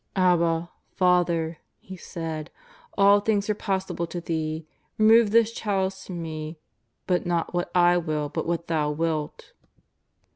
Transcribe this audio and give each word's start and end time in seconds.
337 0.15 0.33
"Abba, 0.33 0.71
Father," 0.95 1.57
He 1.79 1.95
said,'' 1.95 2.49
all 2.97 3.19
things 3.19 3.51
are 3.51 3.53
possible 3.53 4.07
to 4.07 4.19
Thee; 4.19 4.65
remove 4.97 5.29
this 5.29 5.51
chalice 5.51 6.07
from 6.07 6.23
Me; 6.23 6.57
but 7.05 7.27
not 7.27 7.53
what 7.53 7.69
I 7.75 7.97
will, 7.99 8.27
but 8.27 8.47
what 8.47 8.65
Thou 8.65 8.89
wilt." 8.89 9.53